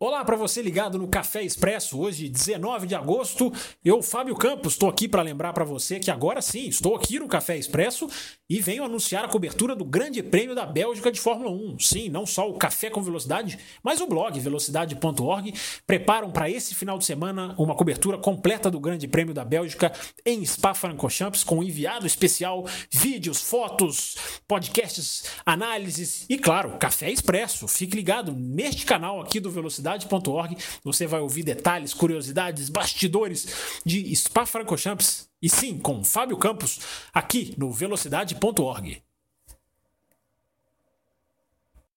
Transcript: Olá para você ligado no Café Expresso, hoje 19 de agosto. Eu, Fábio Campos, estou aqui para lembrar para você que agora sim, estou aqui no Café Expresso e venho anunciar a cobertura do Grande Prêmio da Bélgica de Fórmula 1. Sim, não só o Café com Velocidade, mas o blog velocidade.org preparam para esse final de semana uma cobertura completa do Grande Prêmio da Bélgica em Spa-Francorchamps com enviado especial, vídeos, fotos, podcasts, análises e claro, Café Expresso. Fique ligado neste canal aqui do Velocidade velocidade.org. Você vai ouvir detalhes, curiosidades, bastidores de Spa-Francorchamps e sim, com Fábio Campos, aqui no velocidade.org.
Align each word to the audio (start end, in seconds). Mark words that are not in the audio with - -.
Olá 0.00 0.24
para 0.24 0.36
você 0.36 0.62
ligado 0.62 0.96
no 0.96 1.08
Café 1.08 1.42
Expresso, 1.42 1.98
hoje 1.98 2.28
19 2.28 2.86
de 2.86 2.94
agosto. 2.94 3.52
Eu, 3.84 4.00
Fábio 4.00 4.36
Campos, 4.36 4.74
estou 4.74 4.88
aqui 4.88 5.08
para 5.08 5.22
lembrar 5.22 5.52
para 5.52 5.64
você 5.64 5.98
que 5.98 6.08
agora 6.08 6.40
sim, 6.40 6.68
estou 6.68 6.94
aqui 6.94 7.18
no 7.18 7.26
Café 7.26 7.58
Expresso 7.58 8.08
e 8.48 8.60
venho 8.60 8.84
anunciar 8.84 9.24
a 9.24 9.28
cobertura 9.28 9.74
do 9.74 9.84
Grande 9.84 10.22
Prêmio 10.22 10.54
da 10.54 10.64
Bélgica 10.64 11.10
de 11.10 11.18
Fórmula 11.18 11.50
1. 11.50 11.80
Sim, 11.80 12.10
não 12.10 12.24
só 12.26 12.48
o 12.48 12.54
Café 12.54 12.90
com 12.90 13.02
Velocidade, 13.02 13.58
mas 13.82 14.00
o 14.00 14.06
blog 14.06 14.38
velocidade.org 14.38 15.52
preparam 15.84 16.30
para 16.30 16.48
esse 16.48 16.76
final 16.76 16.96
de 16.96 17.04
semana 17.04 17.56
uma 17.58 17.74
cobertura 17.74 18.16
completa 18.18 18.70
do 18.70 18.78
Grande 18.78 19.08
Prêmio 19.08 19.34
da 19.34 19.44
Bélgica 19.44 19.92
em 20.24 20.44
Spa-Francorchamps 20.46 21.42
com 21.42 21.60
enviado 21.60 22.06
especial, 22.06 22.64
vídeos, 22.88 23.42
fotos, 23.42 24.14
podcasts, 24.46 25.24
análises 25.44 26.24
e 26.28 26.38
claro, 26.38 26.78
Café 26.78 27.10
Expresso. 27.10 27.66
Fique 27.66 27.96
ligado 27.96 28.32
neste 28.32 28.86
canal 28.86 29.20
aqui 29.20 29.40
do 29.40 29.50
Velocidade 29.50 29.87
velocidade.org. 29.88 30.56
Você 30.84 31.06
vai 31.06 31.20
ouvir 31.20 31.42
detalhes, 31.42 31.94
curiosidades, 31.94 32.68
bastidores 32.68 33.80
de 33.84 34.14
Spa-Francorchamps 34.14 35.28
e 35.40 35.48
sim, 35.48 35.78
com 35.78 36.04
Fábio 36.04 36.36
Campos, 36.36 36.80
aqui 37.12 37.54
no 37.56 37.72
velocidade.org. 37.72 39.02